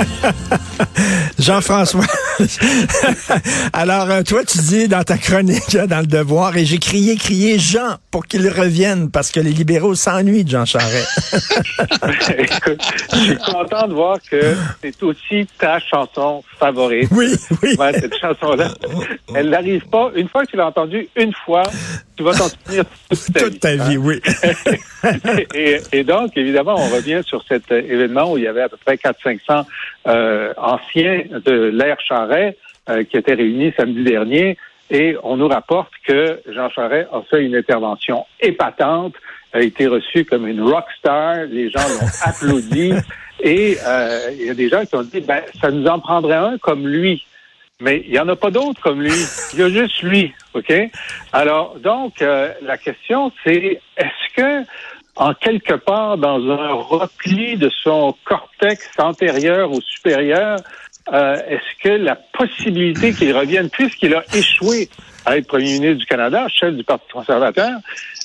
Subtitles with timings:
[1.38, 2.06] Jean-François.
[3.72, 7.58] Alors, euh, toi, tu dis dans ta chronique, dans le devoir, et j'ai crié, crié
[7.58, 11.08] Jean pour qu'il revienne parce que les libéraux s'ennuient de Jean Charest.
[12.38, 17.08] Écoute, je suis content de voir que c'est aussi ta chanson favorite.
[17.12, 17.76] Oui, oui.
[17.78, 18.72] Ouais, cette chanson-là.
[19.34, 20.10] Elle n'arrive pas.
[20.14, 21.62] Une fois que tu l'as entendue, une fois,
[22.16, 23.58] tu vas t'en souvenir toute ta Toute vie.
[23.60, 24.02] ta vie, hein.
[24.02, 24.20] oui.
[25.54, 28.68] et, et donc, évidemment, on revient sur cet euh, événement où il y avait à
[28.68, 29.64] peu près 400-500
[30.08, 32.00] euh, anciens de l'ère
[32.90, 34.56] Euh, qui étaient réunis samedi dernier.
[34.90, 39.14] Et on nous rapporte que Jean Charest a fait une intervention épatante,
[39.52, 41.44] a été reçu comme une rock star.
[41.44, 42.94] Les gens l'ont applaudi.
[43.42, 46.36] Et euh, il y a des gens qui ont dit, ben, ça nous en prendrait
[46.36, 47.22] un comme lui.
[47.80, 49.12] Mais il n'y en a pas d'autres comme lui.
[49.52, 50.32] Il y a juste lui.
[50.54, 50.72] OK?
[51.32, 54.66] Alors, donc, euh, la question, c'est est-ce que,
[55.16, 60.56] en quelque part, dans un repli de son cortex antérieur ou supérieur,
[61.12, 64.88] euh, est-ce que la possibilité qu'il revienne, puisqu'il a échoué
[65.26, 67.78] à être premier ministre du Canada, chef du Parti conservateur,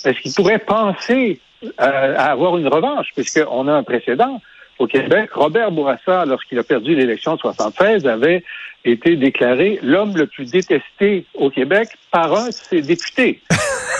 [0.04, 4.42] est-ce qu'il pourrait penser euh, à avoir une revanche, puisqu'on a un précédent
[4.78, 5.32] au Québec.
[5.34, 8.44] Robert Bourassa, lorsqu'il a perdu l'élection de 76, avait
[8.84, 13.42] été déclaré l'homme le plus détesté au Québec par un de ses députés.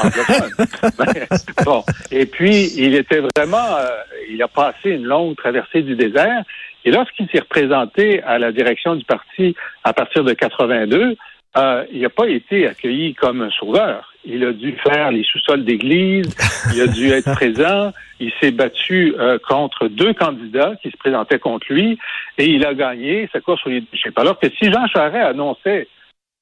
[1.66, 1.84] bon.
[2.12, 3.88] Et puis, il était vraiment, euh,
[4.30, 6.44] il a passé une longue traversée du désert.
[6.86, 11.18] Et lorsqu'il s'est représenté à la direction du parti à partir de 82,
[11.58, 14.14] euh, il n'a pas été accueilli comme un sauveur.
[14.24, 16.36] Il a dû faire les sous-sols d'église,
[16.74, 21.40] il a dû être présent, il s'est battu euh, contre deux candidats qui se présentaient
[21.40, 21.98] contre lui
[22.38, 24.18] et il a gagné sa course au leadership.
[24.20, 25.88] Alors que si Jean Charest annonçait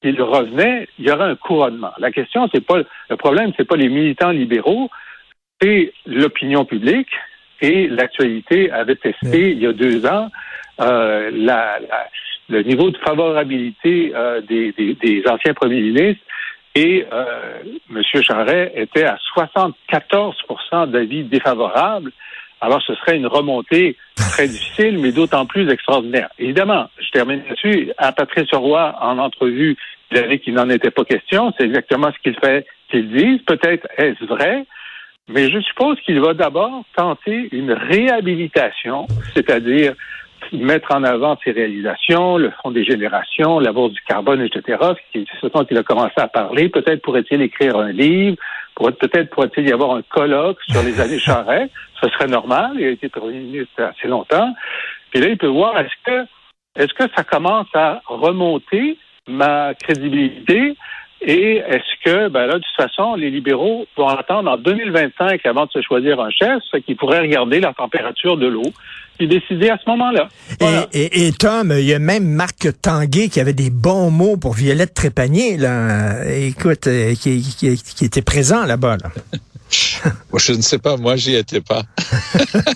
[0.01, 1.91] qu'il revenait, il y aurait un couronnement.
[1.99, 4.89] La question, c'est pas le problème, c'est pas les militants libéraux,
[5.61, 7.09] c'est l'opinion publique
[7.61, 10.29] et l'actualité avait testé il y a deux ans
[10.81, 12.07] euh, la, la,
[12.49, 16.23] le niveau de favorabilité euh, des, des, des, anciens premiers ministres
[16.75, 17.61] et euh,
[17.91, 18.01] M.
[18.21, 22.11] Charret était à 74% d'avis défavorables.
[22.59, 26.29] Alors, ce serait une remontée très difficile, mais d'autant plus extraordinaire.
[26.39, 27.91] Évidemment, je termine là-dessus.
[27.97, 29.77] À Patrice Roy, en entrevue,
[30.11, 31.53] il a dit qu'il n'en était pas question.
[31.57, 33.41] C'est exactement ce qu'il fait qu'il dise.
[33.45, 34.65] Peut-être est-ce vrai,
[35.29, 39.93] mais je suppose qu'il va d'abord tenter une réhabilitation, c'est-à-dire
[40.51, 44.77] mettre en avant ses réalisations, le Fonds des générations, la bourse du carbone, etc.,
[45.13, 46.69] c'est ce dont il a commencé à parler.
[46.69, 48.37] Peut-être pourrait-il écrire un livre,
[48.75, 51.71] peut-être pourrait-il y avoir un colloque sur les années Charest.
[52.01, 54.53] Ce serait normal, il a été premier ministre assez longtemps.
[55.11, 56.27] Puis là, il peut voir est-ce que
[56.75, 58.97] est-ce que ça commence à remonter
[59.27, 60.75] ma crédibilité
[61.25, 65.65] et est-ce que, ben là, de toute façon, les libéraux vont attendre en 2025 avant
[65.65, 68.73] de se choisir un chef, ce qui pourrait regarder la température de l'eau
[69.19, 70.27] et décider à ce moment-là.
[70.59, 70.87] Voilà.
[70.91, 74.35] Et, et, et, Tom, il y a même Marc Tanguay qui avait des bons mots
[74.35, 76.25] pour Violette Trépanier, là.
[76.29, 79.09] Écoute, euh, qui, qui, qui, était présent là-bas, là.
[80.31, 80.97] moi, je ne sais pas.
[80.97, 81.83] Moi, j'y étais pas.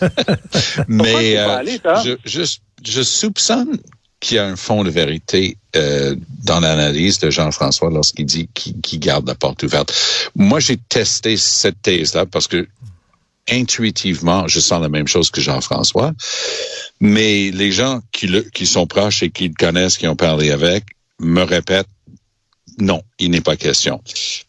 [0.88, 2.44] Mais euh, aller, je, je,
[2.86, 3.78] je soupçonne
[4.20, 8.80] qu'il y a un fond de vérité euh, dans l'analyse de Jean-François lorsqu'il dit qu'il
[8.82, 9.94] qu garde la porte ouverte.
[10.36, 12.68] Moi, j'ai testé cette thèse-là parce que
[13.50, 16.14] intuitivement, je sens la même chose que Jean-François,
[17.00, 20.52] mais les gens qui, le, qui sont proches et qui le connaissent, qui ont parlé
[20.52, 20.84] avec,
[21.20, 21.88] me répètent
[22.80, 24.04] non, il n'est pas question.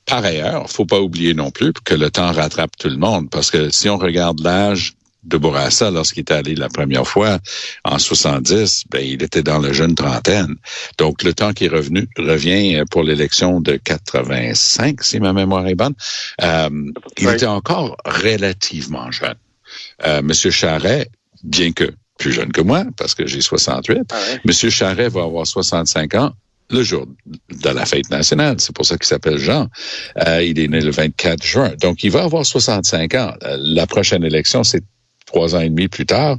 [0.05, 3.51] Par ailleurs, faut pas oublier non plus que le temps rattrape tout le monde, parce
[3.51, 7.39] que si on regarde l'âge de Bourassa lorsqu'il est allé la première fois
[7.85, 10.55] en 70, ben, il était dans la jeune trentaine.
[10.97, 15.75] Donc, le temps qui est revenu revient pour l'élection de 85, si ma mémoire est
[15.75, 15.95] bonne.
[16.43, 16.71] Euh,
[17.19, 19.35] il était encore relativement jeune.
[20.07, 21.09] Euh, Monsieur Charret,
[21.43, 24.17] bien que plus jeune que moi, parce que j'ai 68, ah.
[24.45, 26.33] Monsieur Charret va avoir 65 ans
[26.71, 28.57] le jour de la fête nationale.
[28.59, 29.69] C'est pour ça qu'il s'appelle Jean.
[30.27, 31.73] Euh, il est né le 24 juin.
[31.81, 33.33] Donc, il va avoir 65 ans.
[33.41, 34.83] La prochaine élection, c'est
[35.29, 36.39] trois ans et demi plus tard.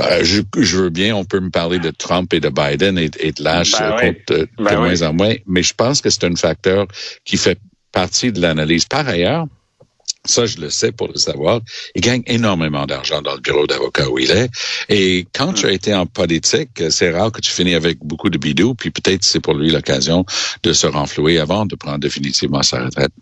[0.00, 3.10] Euh, je, je, veux bien, on peut me parler de Trump et de Biden et,
[3.18, 4.00] et de l'âge ben oui.
[4.00, 4.76] compte de, ben de oui.
[4.76, 6.86] moins en moins, mais je pense que c'est un facteur
[7.24, 7.58] qui fait
[7.90, 8.86] partie de l'analyse.
[8.86, 9.46] Par ailleurs,
[10.24, 11.60] ça, je le sais pour le savoir.
[11.96, 14.48] Il gagne énormément d'argent dans le bureau d'avocat où il est.
[14.88, 18.38] Et quand tu as été en politique, c'est rare que tu finis avec beaucoup de
[18.38, 20.24] bidou, puis peut-être c'est pour lui l'occasion
[20.62, 23.12] de se renflouer avant de prendre définitivement sa retraite.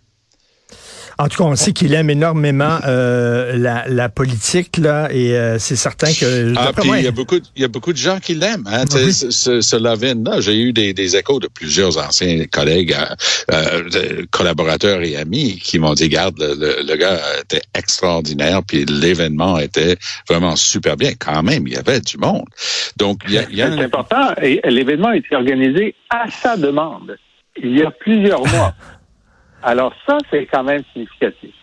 [1.21, 5.59] En tout cas, on sait qu'il aime énormément euh, la, la, politique là, et euh,
[5.59, 6.55] c'est certain que.
[6.57, 8.67] Ah, puis il y a beaucoup, il y a beaucoup de gens qui l'aiment.
[8.67, 9.13] Hein, oui.
[9.13, 12.97] ce, ce là j'ai eu des, des, échos de plusieurs anciens collègues,
[13.53, 19.59] euh, collaborateurs et amis qui m'ont dit, garde, le, le, gars était extraordinaire, puis l'événement
[19.59, 21.13] était vraiment super bien.
[21.19, 22.47] Quand même, il y avait du monde.
[22.97, 24.33] Donc, il y a, il y a c'est important.
[24.41, 27.19] Et l'événement a été organisé à sa demande
[27.63, 28.75] il y a plusieurs mois.
[29.63, 31.55] Alors ça, c'est quand même significatif.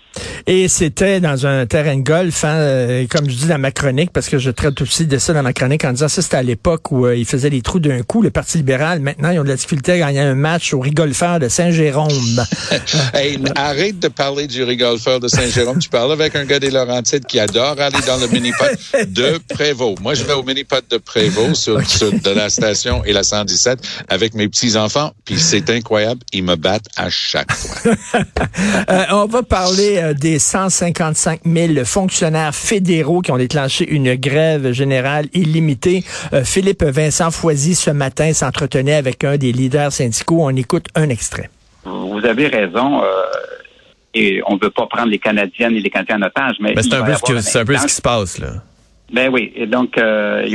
[0.50, 4.12] Et c'était dans un terrain de golf, hein, euh, comme je dis dans ma chronique,
[4.14, 6.44] parce que je traite aussi de ça dans ma chronique en disant ça, c'était à
[6.44, 9.02] l'époque où euh, ils faisaient des trous d'un coup, le Parti libéral.
[9.02, 12.46] Maintenant, ils ont de la difficulté à gagner un match au rigolfeur de Saint-Jérôme.
[13.14, 15.80] hey, arrête de parler du rigolfeur de Saint-Jérôme.
[15.80, 20.00] tu parles avec un gars des Laurentides qui adore aller dans le mini-pot de Prévost.
[20.00, 24.34] Moi, je vais au mini-pot de Prévost sur, de la station et la 117 avec
[24.34, 26.22] mes petits-enfants, puis c'est incroyable.
[26.32, 27.92] Ils me battent à chaque fois.
[28.90, 34.72] euh, on va parler euh, des 155 000 fonctionnaires fédéraux qui ont déclenché une grève
[34.72, 36.04] générale illimitée.
[36.34, 40.40] Euh, Philippe Vincent Foisy, ce matin, s'entretenait avec un des leaders syndicaux.
[40.42, 41.50] On écoute un extrait.
[41.84, 43.04] Vous avez raison.
[43.04, 43.08] Euh,
[44.14, 46.74] et on ne veut pas prendre les Canadiennes et les Canadiens en otage, mais...
[46.82, 48.54] c'est un, peu ce, un peu ce qui se passe, là.
[49.14, 49.54] Ben oui.
[49.56, 50.02] Et donc, il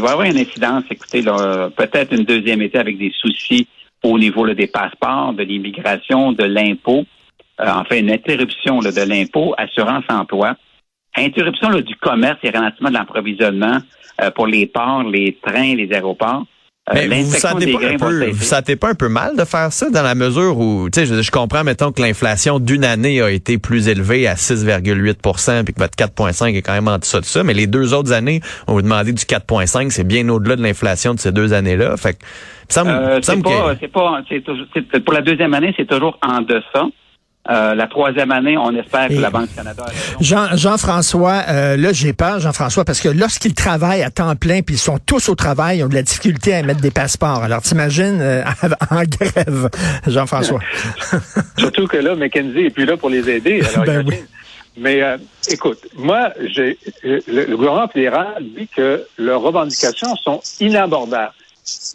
[0.02, 3.68] va y avoir une incidence, écoutez, peut-être une deuxième été avec des soucis
[4.02, 7.04] au niveau des passeports, de l'immigration, de l'impôt.
[7.60, 10.54] Euh, enfin une interruption de l'impôt, assurance emploi,
[11.16, 13.78] interruption du commerce et ralentissement de l'approvisionnement
[14.20, 16.44] euh, pour les ports, les trains, les aéroports.
[16.92, 19.72] Euh, vous vous sentez, pas un peu, vous sentez pas un peu mal de faire
[19.72, 23.22] ça dans la mesure où, tu sais, je, je, comprends, mettons, que l'inflation d'une année
[23.22, 27.20] a été plus élevée à 6,8% puis que votre 4,5 est quand même en dessous
[27.20, 30.56] de ça, mais les deux autres années, on vous demandait du 4,5, c'est bien au-delà
[30.56, 31.96] de l'inflation de ces deux années-là.
[31.96, 32.24] Fait que,
[32.68, 36.40] ça me, euh, c'est pas, c'est pas, c'est pour la deuxième année, c'est toujours en
[36.40, 36.86] deçà.
[37.50, 39.84] Euh, la troisième année, on espère que la Banque du Canada.
[40.20, 44.76] Jean, Jean-François, euh, là j'ai peur, Jean-François, parce que lorsqu'ils travaillent à temps plein, puis
[44.76, 47.42] ils sont tous au travail, ils ont de la difficulté à mettre des passeports.
[47.42, 48.44] Alors t'imagines euh,
[48.90, 49.68] en grève,
[50.06, 50.60] Jean-François.
[51.58, 53.60] Surtout que là, McKenzie est plus là pour les aider.
[53.86, 54.18] ben oui.
[54.76, 55.02] Mais
[55.50, 61.34] écoute, moi, j'ai le, gouvernement fédéral dit que leurs revendications sont inabordables,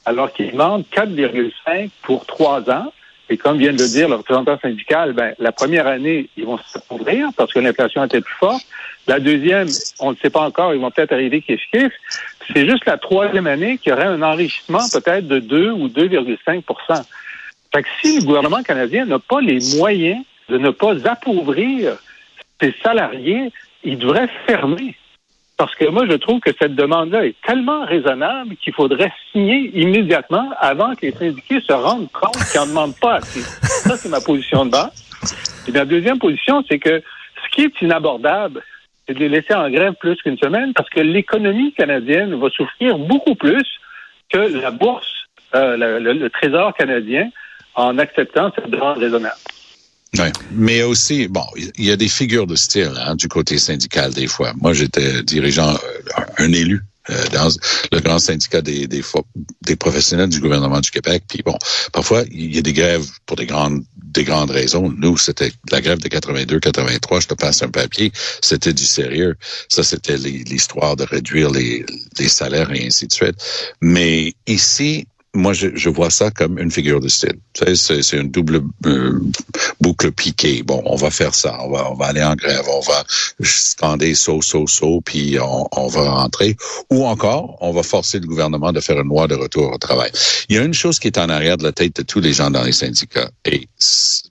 [0.06, 2.92] alors qu'ils demandent 4,5 pour trois ans.
[3.30, 6.58] Et comme vient de le dire le représentant syndical, ben, la première année, ils vont
[6.58, 8.64] s'appauvrir parce que l'inflation était plus forte.
[9.08, 9.68] La deuxième,
[10.00, 11.92] on ne sait pas encore, ils vont peut-être arriver kiff-kiff.
[12.54, 17.04] C'est juste la troisième année qu'il y aurait un enrichissement peut-être de 2 ou 2,5
[17.74, 21.98] Fait que si le gouvernement canadien n'a pas les moyens de ne pas appauvrir
[22.62, 23.52] ses salariés,
[23.84, 24.96] il devrait fermer.
[25.58, 30.52] Parce que moi, je trouve que cette demande-là est tellement raisonnable qu'il faudrait signer immédiatement
[30.60, 33.42] avant que les syndiqués se rendent compte qu'ils n'en demandent pas assez.
[33.42, 35.04] Ça, c'est ma position de base.
[35.68, 37.02] Et la deuxième position, c'est que
[37.44, 38.62] ce qui est inabordable,
[39.08, 43.00] c'est de les laisser en grève plus qu'une semaine parce que l'économie canadienne va souffrir
[43.00, 43.68] beaucoup plus
[44.30, 45.12] que la bourse,
[45.56, 47.30] euh, le Trésor canadien
[47.74, 49.38] en acceptant cette demande raisonnable.
[50.52, 54.28] Mais aussi, bon, il y a des figures de style hein, du côté syndical des
[54.28, 54.54] fois.
[54.60, 57.50] Moi, j'étais dirigeant, euh, un élu euh, dans
[57.92, 59.02] le grand syndicat des, des,
[59.62, 61.24] des, professionnels du gouvernement du Québec.
[61.28, 61.58] Puis bon,
[61.94, 64.92] parfois, il y a des grèves pour des grandes des grandes raisons.
[64.98, 68.12] Nous, c'était la grève de 82-83, je te passe un papier,
[68.42, 69.36] c'était du sérieux.
[69.70, 71.86] Ça, c'était l'histoire de réduire les,
[72.18, 73.36] les salaires et ainsi de suite.
[73.80, 77.38] Mais ici, moi, je, je, vois ça comme une figure de style.
[77.54, 79.20] C'est une double euh,
[79.80, 80.64] boucle piquée.
[80.64, 81.58] Bon, on va faire ça.
[81.62, 82.66] On va, on va aller en grève.
[82.68, 83.04] On va
[83.42, 86.56] scander saut, saut, saut, puis on, on, va rentrer.
[86.90, 90.12] Ou encore, on va forcer le gouvernement de faire une loi de retour au travail.
[90.50, 92.34] Il y a une chose qui est en arrière de la tête de tous les
[92.34, 93.30] gens dans les syndicats.
[93.46, 93.68] Et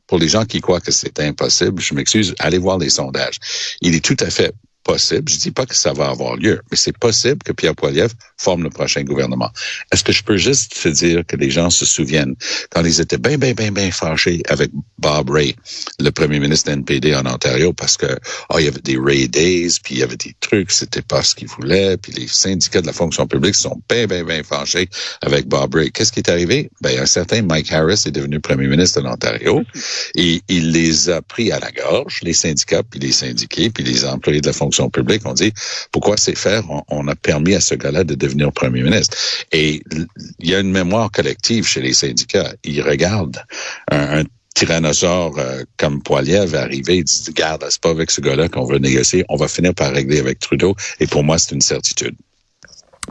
[0.06, 3.36] pour les gens qui croient que c'est impossible, je m'excuse, allez voir les sondages.
[3.80, 4.52] Il est tout à fait
[4.86, 8.14] possible, je dis pas que ça va avoir lieu, mais c'est possible que Pierre Poilievre
[8.38, 9.50] forme le prochain gouvernement.
[9.92, 12.36] Est-ce que je peux juste te dire que les gens se souviennent
[12.70, 15.56] quand ils étaient bien, bien, bien, bien fâchés avec Bob Ray,
[15.98, 18.06] le premier ministre NPD en Ontario, parce que
[18.50, 21.22] oh, il y avait des Ray Days, puis il y avait des trucs, c'était pas
[21.22, 24.88] ce qu'ils voulaient, puis les syndicats de la fonction publique sont bien, bien, bien fâchés
[25.20, 25.90] avec Bob Ray.
[25.90, 26.70] Qu'est-ce qui est arrivé?
[26.80, 29.64] Ben, un certain Mike Harris est devenu premier ministre de l'Ontario
[30.14, 34.04] et il les a pris à la gorge, les syndicats, puis les syndiqués, puis les
[34.04, 35.52] employés de la fonction publique, on dit
[35.92, 39.16] pourquoi c'est faire on, a permis à ce gars-là de devenir premier ministre.
[39.52, 39.82] Et
[40.38, 42.52] il y a une mémoire collective chez les syndicats.
[42.64, 43.42] Ils regardent
[43.90, 44.24] un,
[44.56, 48.78] tyrannosaure euh, comme Poiliev arriver, ils disent regarde, c'est pas avec ce gars-là qu'on veut
[48.78, 50.74] négocier, on va finir par régler avec Trudeau.
[50.98, 52.16] Et pour moi, c'est une certitude.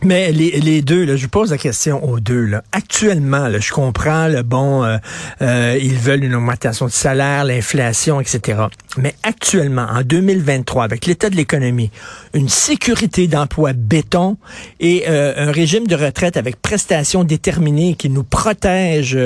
[0.04, 2.46] Mais les, les deux, là, je vous pose la question aux deux.
[2.46, 2.64] Là.
[2.72, 4.98] Actuellement, là, je comprends, le bon, euh,
[5.42, 8.64] euh, ils veulent une augmentation de salaire, l'inflation, etc.
[8.98, 11.92] Mais actuellement, en 2023, avec l'état de l'économie,
[12.34, 14.38] une sécurité d'emploi béton
[14.80, 19.18] et euh, un régime de retraite avec prestations déterminées qui nous protège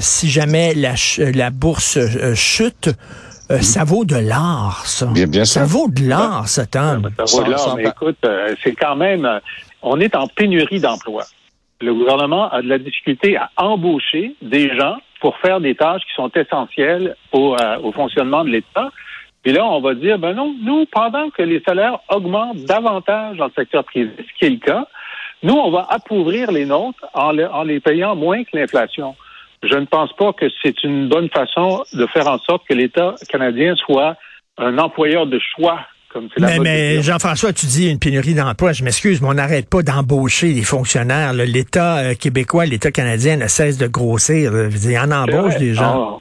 [0.00, 1.98] si jamais la, la bourse
[2.34, 2.90] chute,
[3.60, 5.06] ça vaut de l'art, ça.
[5.06, 7.10] Bien, bien ça vaut de l'art, ça, Tom.
[7.24, 8.18] Ça vaut de l'art, mais écoute,
[8.62, 9.40] c'est quand même
[9.86, 11.24] on est en pénurie d'emplois.
[11.80, 16.14] Le gouvernement a de la difficulté à embaucher des gens pour faire des tâches qui
[16.14, 18.90] sont essentielles au, euh, fonctionnement de l'État.
[19.42, 23.46] Puis là, on va dire, ben non, nous, pendant que les salaires augmentent davantage dans
[23.46, 24.86] le secteur privé, ce qui est le cas,
[25.42, 29.14] nous, on va appauvrir les nôtres en, en les payant moins que l'inflation.
[29.62, 33.14] Je ne pense pas que c'est une bonne façon de faire en sorte que l'État
[33.28, 34.16] canadien soit
[34.58, 35.80] un employeur de choix
[36.38, 38.72] mais, Jean-François, tu dis une pénurie d'emploi.
[38.72, 41.32] Je m'excuse, mais on n'arrête pas d'embaucher les fonctionnaires.
[41.32, 44.52] L'État euh, québécois, l'État canadien ne cesse de grossir.
[44.54, 46.20] Il en embauche des gens.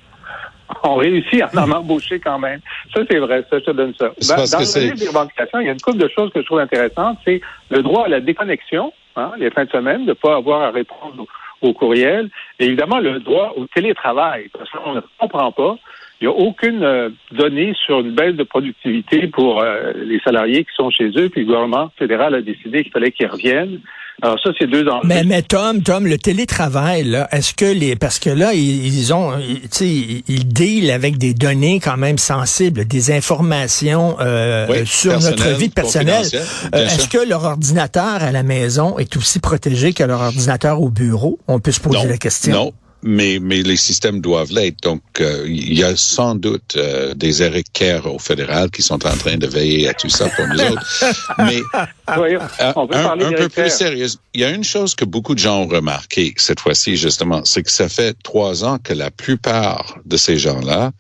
[0.84, 2.60] On, réussit à en embaucher quand même.
[2.94, 3.44] Ça, c'est vrai.
[3.50, 4.10] Ça, je te donne ça.
[4.28, 6.60] Ben, dans le des revendications, il y a une couple de choses que je trouve
[6.60, 7.18] intéressantes.
[7.25, 10.62] C'est le droit à la déconnexion, hein, les fins de semaine, de ne pas avoir
[10.62, 11.25] à répondre
[11.62, 12.30] au, courriel.
[12.60, 14.50] Et évidemment, le droit au télétravail.
[14.58, 15.78] Parce qu'on ne comprend pas
[16.22, 20.63] il n'y a aucune euh, donnée sur une baisse de productivité pour euh, les salariés
[20.63, 23.79] qui sont chez eux, puis le gouvernement fédéral a décidé qu'il fallait qu'ils reviennent.
[24.22, 25.07] Alors ça, c'est deux enjeux.
[25.10, 29.34] Mais, mais Tom, Tom, le télétravail, là, est-ce que les, parce que là, ils, ont,
[29.38, 35.50] tu sais, ils dealent avec des données quand même sensibles, des informations euh, sur notre
[35.57, 36.25] vie personnelle.
[36.72, 41.38] est-ce que leur ordinateur à la maison est aussi protégé que leur ordinateur au bureau?
[41.50, 42.53] On peut se poser la question.
[42.53, 42.74] Non
[43.05, 44.81] mais, mais les systèmes doivent l'être.
[44.81, 47.35] Donc, euh, il y a sans doute euh, des
[47.71, 51.05] Care au fédéral qui sont en train de veiller à tout ça pour nous autres.
[51.38, 51.59] Mais
[52.07, 56.33] un, peu plus sérieux, il y a une chose que beaucoup de gens ont remarqué
[56.38, 60.91] cette fois-ci, justement, c'est que ça fait trois ans que la plupart de ces gens-là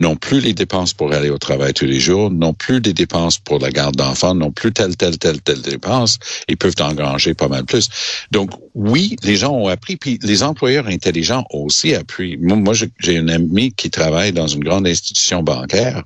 [0.00, 3.38] n'ont plus les dépenses pour aller au travail tous les jours, n'ont plus des dépenses
[3.38, 7.48] pour la garde d'enfants, n'ont plus telle, telle, telle, telle dépense, ils peuvent engranger pas
[7.48, 7.88] mal plus.
[8.30, 12.36] Donc, oui, les gens ont appris, puis les employeurs intelligents aussi appris.
[12.36, 16.02] Moi, j'ai une amie qui travaille dans une grande institution bancaire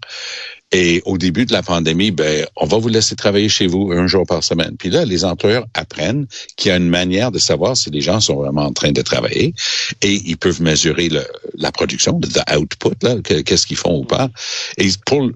[0.70, 4.06] et au début de la pandémie, ben, on va vous laisser travailler chez vous un
[4.06, 4.76] jour par semaine.
[4.78, 8.20] Puis là, les employeurs apprennent qu'il y a une manière de savoir si les gens
[8.20, 9.54] sont vraiment en train de travailler
[10.02, 11.08] et ils peuvent mesurer
[11.54, 14.28] la production, le output, qu'est-ce qu'ils font ou pas.
[14.76, 15.30] Et pour,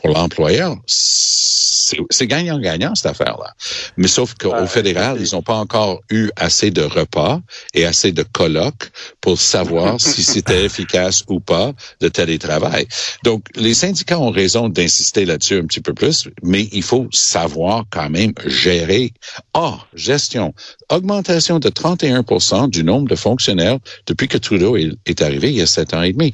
[0.00, 3.54] pour l'employeur, c'est gagnant-gagnant cette affaire-là.
[3.96, 7.40] Mais sauf qu'au fédéral, ils n'ont pas encore eu assez de repas
[7.74, 8.90] et assez de colloques
[9.20, 12.86] pour savoir si c'était efficace ou pas de télétravail.
[13.24, 17.84] Donc, les syndicats ont raison d'insister là-dessus un petit peu plus, mais il faut savoir
[17.90, 19.12] quand même gérer.
[19.54, 20.54] Ah, gestion.
[20.90, 25.66] Augmentation de 31% du nombre de fonctionnaires depuis que Trudeau est, arrivé il y a
[25.66, 26.32] sept ans et demi.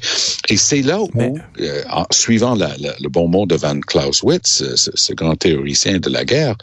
[0.49, 1.09] Et c'est là où,
[1.59, 6.25] euh, en suivant le bon mot de Van Clausewitz, ce, ce grand théoricien de la
[6.25, 6.55] guerre,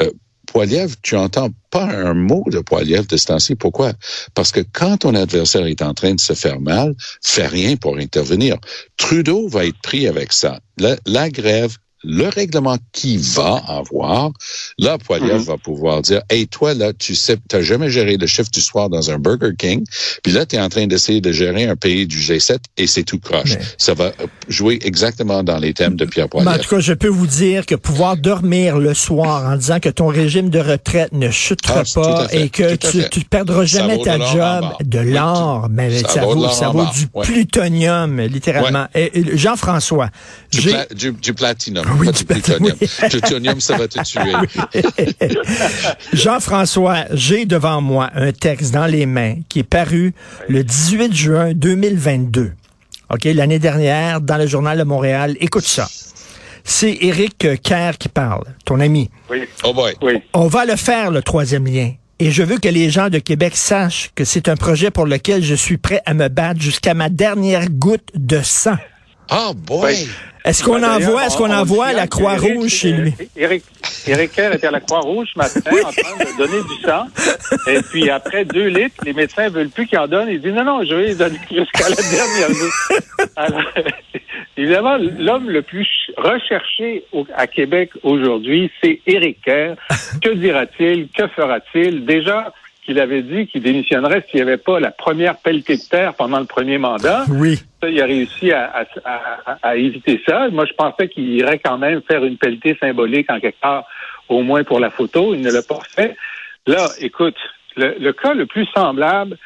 [0.00, 0.10] euh,
[0.46, 3.54] Poiliev, tu entends pas un mot de Poiliev de ce temps-ci.
[3.54, 3.92] Pourquoi?
[4.34, 7.96] Parce que quand ton adversaire est en train de se faire mal, fais rien pour
[7.96, 8.58] intervenir.
[8.98, 10.60] Trudeau va être pris avec ça.
[11.06, 14.30] la grève le règlement qui va avoir,
[14.78, 15.42] là, Poiliev mhm.
[15.42, 18.88] va pouvoir dire, hey, toi, là, tu sais, t'as jamais géré le chiffre du soir
[18.88, 19.84] dans un Burger King,
[20.22, 23.04] puis là, tu es en train d'essayer de gérer un pays du G7 et c'est
[23.04, 23.56] tout croche.
[23.78, 24.12] Ça va
[24.48, 26.52] jouer exactement dans les thèmes de Pierre Poiliev.
[26.52, 29.88] en tout cas, je peux vous dire que pouvoir dormir le soir en disant que
[29.88, 34.18] ton régime de retraite ne chutera ah, pas et que tu, ne perdras jamais ta
[34.18, 38.86] job, de l'or, mais ça, vaut, ça vaut du plutonium, littéralement.
[39.34, 40.10] Jean-François.
[40.94, 41.84] Du, du platinum.
[41.98, 42.76] Oui, pas du plutonium.
[43.10, 44.32] plutonium, ça va te tuer.
[46.12, 50.14] Jean-François, j'ai devant moi un texte dans les mains qui est paru
[50.48, 52.52] le 18 juin 2022.
[53.10, 55.36] OK, l'année dernière, dans le Journal de Montréal.
[55.40, 55.88] Écoute ça.
[56.64, 59.10] C'est Éric Kerr qui parle, ton ami.
[59.28, 59.42] Oui.
[59.64, 59.94] Oh boy.
[60.00, 60.22] Oui.
[60.32, 61.92] On va le faire, le troisième lien.
[62.18, 65.42] Et je veux que les gens de Québec sachent que c'est un projet pour lequel
[65.42, 68.76] je suis prêt à me battre jusqu'à ma dernière goutte de sang.
[69.34, 69.96] Oh boy!
[70.44, 73.14] Est-ce qu'on envoie, est-ce qu'on envoie la Croix-Rouge chez lui?
[73.36, 73.62] Eric,
[74.06, 77.06] Eric Kerr était à la Croix-Rouge ce matin en train de donner du sang.
[77.68, 80.28] Et puis après deux litres, les médecins veulent plus qu'il en donne.
[80.28, 82.48] Il dit non, non, je vais les donner jusqu'à la dernière
[83.36, 83.62] Alors,
[84.56, 87.04] évidemment, l'homme le plus recherché
[87.36, 89.76] à Québec aujourd'hui, c'est Eric Kerr.
[90.20, 91.08] Que dira-t-il?
[91.08, 92.04] Que fera-t-il?
[92.04, 92.52] Déjà,
[92.84, 96.40] qu'il avait dit qu'il démissionnerait s'il n'y avait pas la première pelletée de terre pendant
[96.40, 97.24] le premier mandat.
[97.30, 97.62] Oui.
[97.80, 98.86] Ça, il a réussi à,
[99.76, 100.48] éviter ça.
[100.50, 103.86] Moi, je pensais qu'il irait quand même faire une pelletée symbolique en quelque part,
[104.28, 105.34] au moins pour la photo.
[105.34, 106.16] Il ne l'a pas fait.
[106.66, 107.36] Là, écoute,
[107.76, 109.36] le, cas le plus semblable,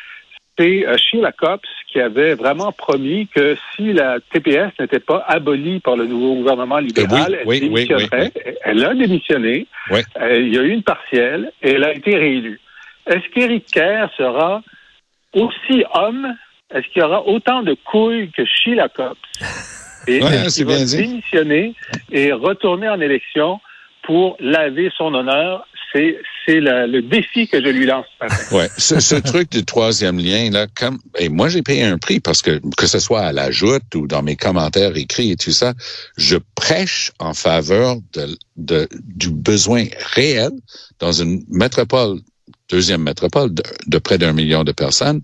[0.59, 5.81] c'est euh, Sheila Copps qui avait vraiment promis que si la TPS n'était pas abolie
[5.81, 8.33] par le nouveau gouvernement libéral, elle démissionnerait.
[8.65, 9.67] elle a démissionné.
[9.93, 12.61] Euh, il y a eu une partielle et elle a été réélue.
[13.07, 14.63] Est-ce qu'Éric Kerr sera
[15.33, 16.35] aussi homme?
[16.75, 18.89] Est-ce qu'il y aura autant de couilles que Sheila?
[20.09, 21.75] Et ouais, il va démissionner
[22.13, 23.61] et retourner en élection
[24.05, 25.67] pour laver son honneur?
[25.93, 28.37] C'est le défi que je lui lance ce matin.
[28.57, 32.43] Ouais, ce, truc du troisième lien là, comme et moi j'ai payé un prix parce
[32.43, 35.73] que que ce soit à la joute ou dans mes commentaires écrits et tout ça,
[36.19, 39.85] je prêche en faveur de, de du besoin
[40.15, 40.51] réel
[40.99, 42.19] dans une métropole
[42.69, 45.21] deuxième métropole de, près d'un million de personnes,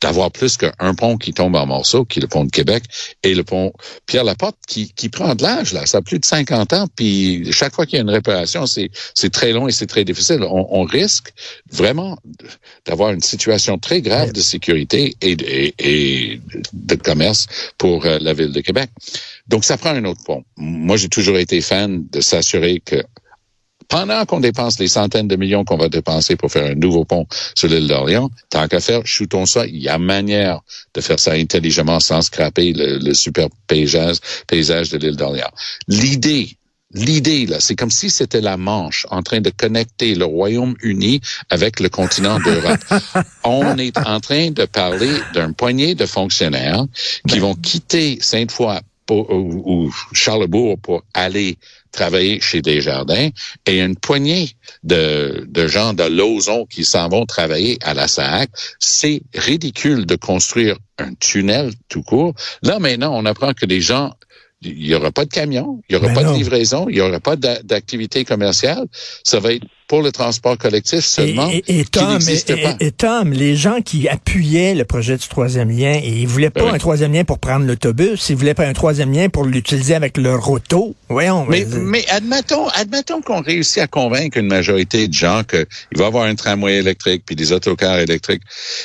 [0.00, 2.84] d'avoir plus qu'un pont qui tombe en morceaux, qui est le pont de Québec,
[3.22, 3.72] et le pont
[4.06, 5.86] Pierre-Laporte qui, qui prend de l'âge, là.
[5.86, 8.90] Ça a plus de 50 ans, puis chaque fois qu'il y a une réparation, c'est,
[9.14, 10.42] c'est très long et c'est très difficile.
[10.42, 11.32] On, on risque
[11.70, 12.18] vraiment
[12.86, 16.40] d'avoir une situation très grave de sécurité et, et, et
[16.72, 17.46] de commerce
[17.78, 18.90] pour euh, la ville de Québec.
[19.46, 20.44] Donc, ça prend un autre pont.
[20.56, 23.02] Moi, j'ai toujours été fan de s'assurer que
[23.90, 27.26] pendant qu'on dépense les centaines de millions qu'on va dépenser pour faire un nouveau pont
[27.54, 29.66] sur l'île d'Orléans, tant qu'à faire, shootons ça.
[29.66, 30.60] Il y a manière
[30.94, 34.16] de faire ça intelligemment sans scraper le, super paysage,
[34.46, 35.52] paysage de l'île d'Orléans.
[35.88, 36.56] L'idée
[36.92, 41.78] L'idée, là, c'est comme si c'était la Manche en train de connecter le Royaume-Uni avec
[41.78, 42.80] le continent d'Europe.
[43.44, 46.84] On est en train de parler d'un poignet de fonctionnaires
[47.28, 47.42] qui ben.
[47.42, 51.58] vont quitter Sainte-Foy ou Charlebourg pour aller
[51.92, 53.30] travailler chez Desjardins
[53.66, 54.50] et une poignée
[54.82, 58.50] de, de gens de Lauson qui s'en vont travailler à la SAC.
[58.78, 62.34] C'est ridicule de construire un tunnel tout court.
[62.62, 64.12] Là, maintenant, on apprend que les gens
[64.62, 67.18] il n'y aura pas de camion, il n'y aura pas de livraison, il n'y aura
[67.18, 68.86] pas d'activité commerciale.
[69.24, 71.50] Ça va être pour le transport collectif seulement.
[71.50, 72.20] Et, et, Tom,
[72.78, 76.70] et, Tom, les gens qui appuyaient le projet du troisième lien, et ils voulaient pas
[76.70, 80.16] un troisième lien pour prendre l'autobus, ils voulaient pas un troisième lien pour l'utiliser avec
[80.16, 80.94] leur auto.
[81.08, 81.44] Voyons.
[81.48, 85.66] Mais, mais admettons, admettons qu'on réussit à convaincre une majorité de gens qu'il
[85.96, 88.42] va y avoir un tramway électrique puis des autocars électriques.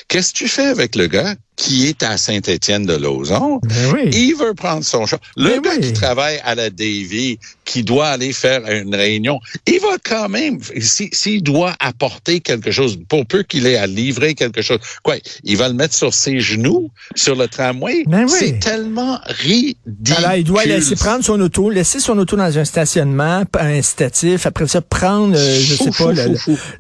[0.08, 4.36] Qu'est-ce que tu fais avec le gars qui est à Saint-Étienne de Lauzon, ben il
[4.36, 5.20] veut prendre son chat.
[5.38, 9.80] Le ben gars qui travaille à la Davy, qui doit aller faire une réunion, il
[9.80, 14.62] va quand même, s'il doit apporter quelque chose, pour peu qu'il ait à livrer quelque
[14.62, 18.04] chose, quoi, il va le mettre sur ses genoux, sur le tramway.
[18.08, 19.76] Ben C'est tellement ridicule.
[20.18, 24.68] Alors, il doit laisser prendre son auto, laisser son auto dans un stationnement incitatif, après
[24.68, 26.12] ça, prendre, euh, je sais pas,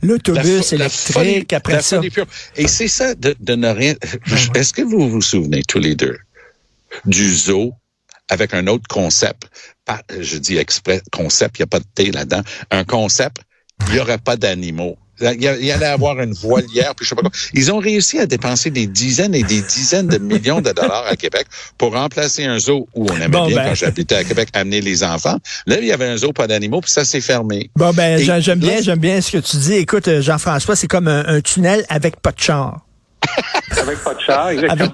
[0.01, 1.99] l'autobus électrique, après ça.
[2.55, 3.95] Et c'est ça de, de ne rien...
[4.53, 6.17] Est-ce que vous vous souvenez tous les deux
[7.05, 7.73] du zoo
[8.29, 9.49] avec un autre concept?
[9.85, 12.41] Pas, je dis exprès concept, il n'y a pas de thé là-dedans.
[12.71, 13.37] Un concept,
[13.87, 14.97] il n'y aurait pas d'animaux.
[15.21, 17.31] Il y allait avoir une voilière, puis je sais pas quoi.
[17.53, 21.15] Ils ont réussi à dépenser des dizaines et des dizaines de millions de dollars à
[21.15, 23.69] Québec pour remplacer un zoo où on aimait bien, ben.
[23.69, 25.37] quand j'habitais à Québec, amener les enfants.
[25.67, 27.69] Là, il y avait un zoo, pas d'animaux, puis ça s'est fermé.
[27.77, 29.73] Bon, ben, j'aime bien, j'aime bien ce que tu dis.
[29.75, 32.81] Écoute, euh, Jean-François, c'est comme un, tunnel avec pas de char.
[33.81, 34.91] Avec pas de char, exactement.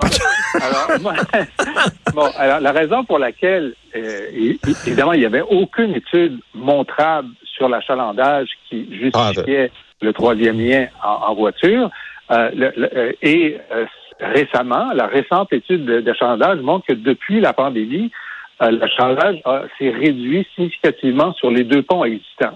[0.62, 1.00] Alors,
[2.14, 4.54] bon, alors, la raison pour laquelle, euh,
[4.86, 10.88] évidemment, il n'y avait aucune étude montrable sur l'achalandage qui justifiait ah, le troisième lien
[11.04, 11.90] en, voiture.
[12.32, 12.50] Euh,
[12.96, 13.58] euh, et
[14.20, 18.12] récemment, la récente étude d'achalandage montre que depuis la pandémie,
[18.60, 19.42] l'achalandage
[19.78, 22.56] s'est réduit significativement sur les deux ponts existants.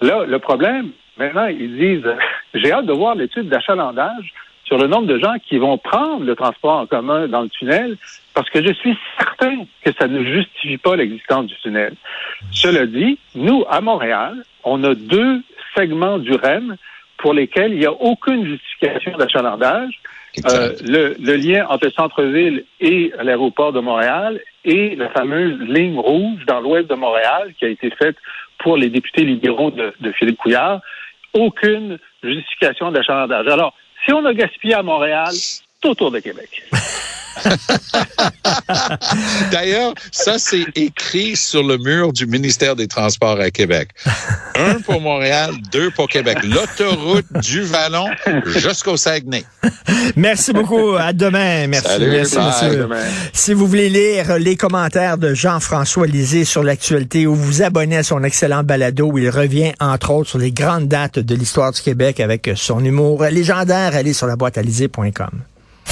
[0.00, 2.14] Là, le problème, maintenant, ils disent,
[2.52, 4.34] j'ai hâte de voir l'étude d'achalandage
[4.74, 7.96] sur le nombre de gens qui vont prendre le transport en commun dans le tunnel,
[8.34, 11.94] parce que je suis certain que ça ne justifie pas l'existence du tunnel.
[12.50, 15.42] Cela dit, nous, à Montréal, on a deux
[15.76, 16.76] segments du REM
[17.18, 20.00] pour lesquels il n'y a aucune justification d'achalandage.
[20.50, 25.96] Euh, le, le, lien entre le centre-ville et l'aéroport de Montréal et la fameuse ligne
[25.96, 28.16] rouge dans l'ouest de Montréal qui a été faite
[28.58, 30.80] pour les députés libéraux de, de Philippe Couillard,
[31.32, 33.46] aucune justification d'achalandage.
[33.46, 35.32] Alors, si on a gaspillé à Montréal,
[35.84, 36.64] autour de Québec.
[39.52, 43.88] D'ailleurs, ça, c'est écrit sur le mur du ministère des Transports à Québec.
[44.54, 46.38] Un pour Montréal, deux pour Québec.
[46.44, 48.08] L'autoroute du Vallon
[48.46, 49.44] jusqu'au Saguenay.
[50.16, 50.94] Merci beaucoup.
[50.96, 51.66] À demain.
[51.66, 52.00] Merci.
[52.00, 52.88] Merci, monsieur.
[53.32, 58.02] Si vous voulez lire les commentaires de Jean-François Lisée sur l'actualité ou vous abonner à
[58.02, 61.80] son excellent balado où il revient, entre autres, sur les grandes dates de l'histoire du
[61.80, 64.58] Québec avec son humour légendaire, allez sur la boîte